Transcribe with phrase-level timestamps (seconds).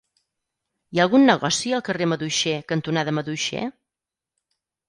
[0.95, 3.67] Hi ha algun negoci al carrer Maduixer cantonada Maduixer?